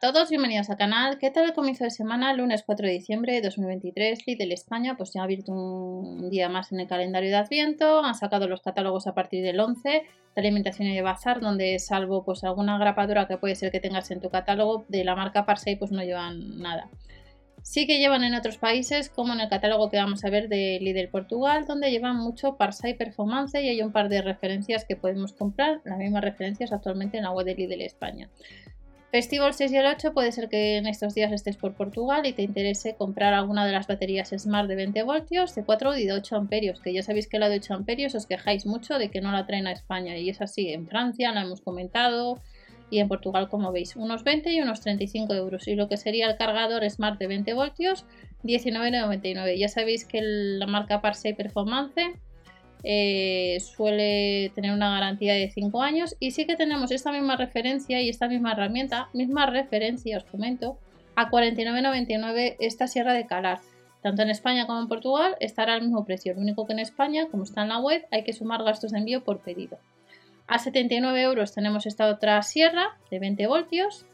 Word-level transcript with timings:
todos, 0.00 0.30
bienvenidos 0.30 0.70
al 0.70 0.76
canal. 0.76 1.18
¿Qué 1.18 1.32
tal 1.32 1.46
el 1.46 1.54
comienzo 1.54 1.82
de 1.82 1.90
semana? 1.90 2.32
Lunes 2.32 2.62
4 2.64 2.86
de 2.86 2.92
diciembre 2.92 3.32
de 3.32 3.40
2023, 3.40 4.28
Lidl 4.28 4.52
España, 4.52 4.96
pues 4.96 5.12
ya 5.12 5.22
ha 5.22 5.24
abierto 5.24 5.50
un 5.50 6.30
día 6.30 6.48
más 6.48 6.70
en 6.70 6.78
el 6.78 6.86
calendario 6.86 7.30
de 7.30 7.36
Adviento, 7.36 8.04
han 8.04 8.14
sacado 8.14 8.46
los 8.46 8.60
catálogos 8.60 9.08
a 9.08 9.14
partir 9.14 9.42
del 9.42 9.58
11 9.58 9.88
de 9.88 10.04
alimentación 10.36 10.86
y 10.86 10.94
de 10.94 11.02
bazar, 11.02 11.40
donde 11.40 11.80
salvo 11.80 12.24
pues 12.24 12.44
alguna 12.44 12.78
grapadura 12.78 13.26
que 13.26 13.38
puede 13.38 13.56
ser 13.56 13.72
que 13.72 13.80
tengas 13.80 14.08
en 14.12 14.20
tu 14.20 14.30
catálogo 14.30 14.84
de 14.88 15.02
la 15.02 15.16
marca 15.16 15.44
Parsei, 15.44 15.74
pues 15.74 15.90
no 15.90 16.04
llevan 16.04 16.60
nada. 16.60 16.88
Sí 17.62 17.88
que 17.88 17.98
llevan 17.98 18.22
en 18.22 18.36
otros 18.36 18.56
países, 18.56 19.10
como 19.10 19.32
en 19.32 19.40
el 19.40 19.48
catálogo 19.48 19.90
que 19.90 19.96
vamos 19.96 20.24
a 20.24 20.30
ver 20.30 20.48
de 20.48 20.78
Lidl 20.80 21.08
Portugal, 21.08 21.64
donde 21.66 21.90
llevan 21.90 22.16
mucho 22.16 22.56
Parsai 22.56 22.96
Performance 22.96 23.60
y 23.60 23.68
hay 23.68 23.82
un 23.82 23.90
par 23.90 24.08
de 24.08 24.22
referencias 24.22 24.84
que 24.84 24.94
podemos 24.94 25.32
comprar, 25.32 25.80
las 25.84 25.98
mismas 25.98 26.22
referencias 26.22 26.72
actualmente 26.72 27.16
en 27.16 27.24
la 27.24 27.32
web 27.32 27.46
de 27.46 27.56
Lidl 27.56 27.82
España. 27.82 28.30
Festivo 29.10 29.46
el 29.46 29.54
6 29.54 29.72
y 29.72 29.76
el 29.76 29.86
8 29.86 30.12
puede 30.12 30.32
ser 30.32 30.50
que 30.50 30.76
en 30.76 30.86
estos 30.86 31.14
días 31.14 31.32
estés 31.32 31.56
por 31.56 31.74
Portugal 31.74 32.26
y 32.26 32.34
te 32.34 32.42
interese 32.42 32.94
comprar 32.94 33.32
alguna 33.32 33.64
de 33.64 33.72
las 33.72 33.86
baterías 33.86 34.34
Smart 34.36 34.68
de 34.68 34.76
20 34.76 35.02
voltios, 35.02 35.54
de 35.54 35.64
4 35.64 35.96
y 35.96 36.04
de 36.04 36.12
8 36.12 36.36
amperios, 36.36 36.80
que 36.80 36.92
ya 36.92 37.02
sabéis 37.02 37.26
que 37.26 37.38
la 37.38 37.48
de 37.48 37.56
8 37.56 37.72
amperios 37.72 38.14
os 38.14 38.26
quejáis 38.26 38.66
mucho 38.66 38.98
de 38.98 39.10
que 39.10 39.22
no 39.22 39.32
la 39.32 39.46
traen 39.46 39.66
a 39.66 39.72
España 39.72 40.18
y 40.18 40.28
es 40.28 40.42
así, 40.42 40.68
en 40.74 40.86
Francia 40.86 41.32
la 41.32 41.40
hemos 41.40 41.62
comentado 41.62 42.38
y 42.90 42.98
en 42.98 43.08
Portugal 43.08 43.48
como 43.48 43.72
veis, 43.72 43.96
unos 43.96 44.24
20 44.24 44.52
y 44.52 44.60
unos 44.60 44.82
35 44.82 45.32
euros 45.32 45.68
y 45.68 45.74
lo 45.74 45.88
que 45.88 45.96
sería 45.96 46.28
el 46.28 46.36
cargador 46.36 46.88
Smart 46.90 47.18
de 47.18 47.28
20 47.28 47.54
voltios 47.54 48.04
19,99. 48.44 49.58
Ya 49.58 49.68
sabéis 49.68 50.04
que 50.04 50.20
la 50.22 50.66
marca 50.66 51.00
Parsei 51.00 51.32
Performance 51.34 52.12
eh, 52.84 53.58
suele 53.60 54.50
tener 54.54 54.72
una 54.72 54.90
garantía 54.90 55.34
de 55.34 55.50
5 55.50 55.82
años 55.82 56.16
y 56.20 56.30
sí 56.30 56.46
que 56.46 56.56
tenemos 56.56 56.90
esta 56.90 57.12
misma 57.12 57.36
referencia 57.36 58.00
y 58.00 58.08
esta 58.08 58.28
misma 58.28 58.52
herramienta, 58.52 59.08
misma 59.12 59.46
referencia 59.46 60.16
os 60.16 60.24
comento, 60.24 60.78
a 61.16 61.30
49,99 61.30 62.56
esta 62.60 62.86
sierra 62.86 63.12
de 63.12 63.26
calar. 63.26 63.60
Tanto 64.02 64.22
en 64.22 64.30
España 64.30 64.66
como 64.66 64.80
en 64.80 64.88
Portugal 64.88 65.36
estará 65.40 65.74
al 65.74 65.82
mismo 65.82 66.04
precio, 66.04 66.34
lo 66.34 66.40
único 66.40 66.66
que 66.66 66.72
en 66.72 66.78
España, 66.78 67.26
como 67.30 67.42
está 67.42 67.62
en 67.62 67.70
la 67.70 67.80
web, 67.80 68.06
hay 68.12 68.22
que 68.22 68.32
sumar 68.32 68.62
gastos 68.62 68.92
de 68.92 68.98
envío 68.98 69.24
por 69.24 69.40
pedido. 69.40 69.78
A 70.46 70.58
79 70.58 71.20
euros 71.20 71.52
tenemos 71.52 71.84
esta 71.84 72.06
otra 72.06 72.40
sierra 72.42 72.96
de 73.10 73.18
20 73.18 73.46
voltios 73.48 74.06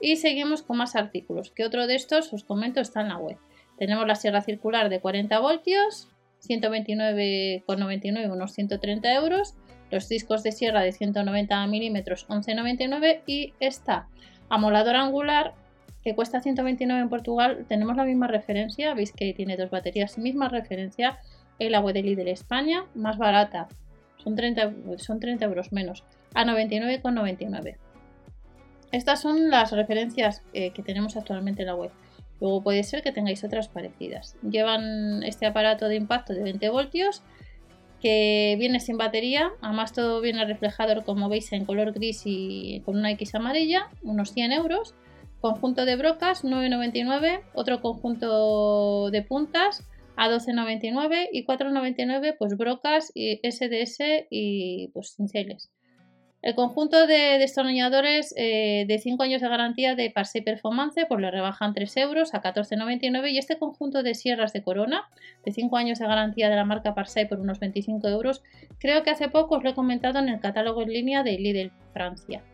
y 0.00 0.16
seguimos 0.16 0.62
con 0.62 0.76
más 0.76 0.94
artículos, 0.94 1.50
que 1.50 1.64
otro 1.64 1.86
de 1.86 1.94
estos 1.94 2.32
os 2.32 2.44
comento 2.44 2.80
está 2.80 3.00
en 3.00 3.08
la 3.08 3.16
web. 3.16 3.38
Tenemos 3.78 4.06
la 4.06 4.14
sierra 4.14 4.42
circular 4.42 4.88
de 4.88 5.00
40 5.00 5.38
voltios 5.40 6.08
129,99 6.48 8.32
unos 8.32 8.52
130 8.52 9.14
euros, 9.14 9.54
los 9.90 10.08
discos 10.08 10.42
de 10.42 10.52
sierra 10.52 10.82
de 10.82 10.92
190 10.92 11.66
milímetros 11.66 12.26
11,99 12.28 13.22
y 13.26 13.52
esta 13.60 14.08
amoladora 14.48 15.02
angular 15.02 15.54
que 16.02 16.14
cuesta 16.14 16.40
129 16.40 17.00
en 17.00 17.08
Portugal, 17.08 17.64
tenemos 17.66 17.96
la 17.96 18.04
misma 18.04 18.26
referencia, 18.26 18.92
veis 18.92 19.12
que 19.12 19.32
tiene 19.32 19.56
dos 19.56 19.70
baterías, 19.70 20.18
misma 20.18 20.50
referencia 20.50 21.18
en 21.58 21.72
la 21.72 21.80
web 21.80 21.94
de 21.94 22.02
Lidl 22.02 22.28
España, 22.28 22.84
más 22.94 23.16
barata, 23.16 23.68
son 24.18 24.36
30, 24.36 24.74
son 24.98 25.18
30 25.18 25.44
euros 25.46 25.72
menos, 25.72 26.04
a 26.34 26.44
99,99. 26.44 27.76
Estas 28.92 29.20
son 29.20 29.50
las 29.50 29.72
referencias 29.72 30.42
eh, 30.52 30.70
que 30.72 30.82
tenemos 30.82 31.16
actualmente 31.16 31.62
en 31.62 31.68
la 31.68 31.74
web. 31.74 31.90
Luego 32.40 32.62
puede 32.62 32.82
ser 32.82 33.02
que 33.02 33.12
tengáis 33.12 33.44
otras 33.44 33.68
parecidas. 33.68 34.36
Llevan 34.42 35.22
este 35.22 35.46
aparato 35.46 35.88
de 35.88 35.96
impacto 35.96 36.34
de 36.34 36.42
20 36.42 36.68
voltios 36.68 37.22
que 38.00 38.56
viene 38.58 38.80
sin 38.80 38.98
batería, 38.98 39.52
además 39.62 39.94
todo 39.94 40.20
viene 40.20 40.44
reflejado 40.44 41.04
como 41.04 41.30
veis 41.30 41.50
en 41.52 41.64
color 41.64 41.92
gris 41.92 42.22
y 42.26 42.82
con 42.84 42.98
una 42.98 43.10
X 43.12 43.34
amarilla, 43.34 43.88
unos 44.02 44.32
100 44.32 44.52
euros. 44.52 44.94
Conjunto 45.40 45.84
de 45.84 45.96
brocas 45.96 46.44
9,99, 46.44 47.40
otro 47.54 47.80
conjunto 47.80 49.10
de 49.10 49.22
puntas 49.22 49.86
a 50.16 50.28
12,99 50.28 51.28
y 51.32 51.44
4,99 51.46 52.36
pues 52.38 52.56
brocas 52.56 53.10
y 53.14 53.40
SDS 53.42 54.26
y 54.30 54.88
pues 54.88 55.14
cinceles. 55.16 55.70
El 56.44 56.54
conjunto 56.54 57.06
de 57.06 57.38
destornilladores 57.38 58.34
eh, 58.36 58.84
de 58.86 58.98
5 58.98 59.22
años 59.22 59.40
de 59.40 59.48
garantía 59.48 59.94
de 59.94 60.10
Parsei 60.10 60.42
Performance 60.42 61.06
pues 61.08 61.18
le 61.18 61.30
rebajan 61.30 61.72
3 61.72 61.96
euros 61.96 62.34
a 62.34 62.42
14,99 62.42 63.30
y 63.30 63.38
este 63.38 63.56
conjunto 63.56 64.02
de 64.02 64.14
sierras 64.14 64.52
de 64.52 64.62
corona 64.62 65.08
de 65.42 65.52
5 65.52 65.74
años 65.78 66.00
de 66.00 66.06
garantía 66.06 66.50
de 66.50 66.56
la 66.56 66.66
marca 66.66 66.94
Parsei 66.94 67.26
por 67.26 67.40
unos 67.40 67.60
25 67.60 68.06
euros 68.08 68.42
creo 68.78 69.02
que 69.02 69.08
hace 69.08 69.30
poco 69.30 69.56
os 69.56 69.64
lo 69.64 69.70
he 69.70 69.74
comentado 69.74 70.18
en 70.18 70.28
el 70.28 70.38
catálogo 70.38 70.82
en 70.82 70.92
línea 70.92 71.22
de 71.22 71.38
Lidl 71.38 71.72
Francia. 71.94 72.44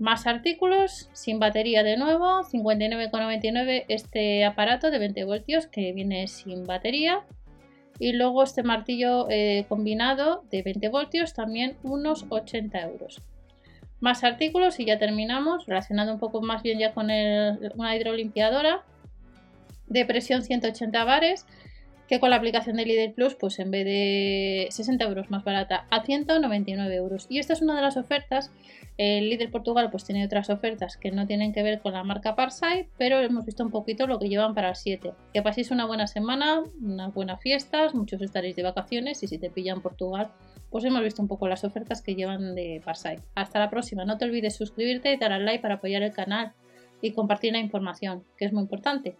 Más 0.00 0.26
artículos, 0.26 1.08
sin 1.12 1.38
batería 1.38 1.84
de 1.84 1.98
nuevo, 1.98 2.42
59,99 2.42 3.84
este 3.86 4.44
aparato 4.44 4.90
de 4.90 4.98
20 4.98 5.24
voltios 5.24 5.68
que 5.68 5.92
viene 5.92 6.26
sin 6.26 6.66
batería, 6.66 7.20
y 7.98 8.12
luego 8.12 8.42
este 8.42 8.62
martillo 8.62 9.28
eh, 9.28 9.66
combinado 9.68 10.44
de 10.50 10.62
20 10.62 10.88
voltios, 10.88 11.34
también 11.34 11.76
unos 11.82 12.24
80 12.28 12.80
euros. 12.80 13.20
Más 14.00 14.24
artículos 14.24 14.80
y 14.80 14.86
ya 14.86 14.98
terminamos, 14.98 15.66
relacionado 15.66 16.12
un 16.12 16.18
poco 16.18 16.40
más 16.40 16.62
bien 16.62 16.78
ya 16.78 16.92
con 16.92 17.06
una 17.06 17.96
hidrolimpiadora 17.96 18.82
de 19.86 20.06
presión 20.06 20.42
180 20.42 21.04
bares, 21.04 21.46
que 22.10 22.18
con 22.18 22.30
la 22.30 22.36
aplicación 22.36 22.76
de 22.76 22.84
Lidl 22.84 23.14
Plus, 23.14 23.36
pues 23.36 23.60
en 23.60 23.70
vez 23.70 23.84
de 23.84 24.66
60 24.70 25.04
euros 25.04 25.30
más 25.30 25.44
barata, 25.44 25.86
a 25.90 26.02
199 26.02 26.94
euros. 26.96 27.26
Y 27.30 27.38
esta 27.38 27.52
es 27.52 27.62
una 27.62 27.76
de 27.76 27.82
las 27.82 27.96
ofertas 27.96 28.50
el 29.02 29.30
líder 29.30 29.50
Portugal 29.50 29.90
pues 29.90 30.04
tiene 30.04 30.26
otras 30.26 30.50
ofertas 30.50 30.98
que 30.98 31.10
no 31.10 31.26
tienen 31.26 31.54
que 31.54 31.62
ver 31.62 31.80
con 31.80 31.94
la 31.94 32.04
marca 32.04 32.36
Parsai, 32.36 32.90
pero 32.98 33.18
hemos 33.20 33.46
visto 33.46 33.64
un 33.64 33.70
poquito 33.70 34.06
lo 34.06 34.18
que 34.18 34.28
llevan 34.28 34.54
para 34.54 34.68
el 34.68 34.76
7. 34.76 35.14
Que 35.32 35.40
paséis 35.40 35.70
una 35.70 35.86
buena 35.86 36.06
semana, 36.06 36.62
unas 36.82 37.14
buenas 37.14 37.40
fiestas, 37.40 37.94
muchos 37.94 38.20
estaréis 38.20 38.56
de 38.56 38.62
vacaciones 38.62 39.22
y 39.22 39.26
si 39.26 39.38
te 39.38 39.48
pillan 39.48 39.80
Portugal, 39.80 40.32
pues 40.68 40.84
hemos 40.84 41.02
visto 41.02 41.22
un 41.22 41.28
poco 41.28 41.48
las 41.48 41.64
ofertas 41.64 42.02
que 42.02 42.14
llevan 42.14 42.54
de 42.54 42.82
Parsai. 42.84 43.20
Hasta 43.34 43.58
la 43.58 43.70
próxima, 43.70 44.04
no 44.04 44.18
te 44.18 44.26
olvides 44.26 44.56
suscribirte 44.56 45.14
y 45.14 45.16
dar 45.16 45.32
al 45.32 45.46
like 45.46 45.62
para 45.62 45.76
apoyar 45.76 46.02
el 46.02 46.12
canal 46.12 46.52
y 47.00 47.12
compartir 47.12 47.52
la 47.52 47.58
información, 47.58 48.24
que 48.36 48.44
es 48.44 48.52
muy 48.52 48.64
importante. 48.64 49.16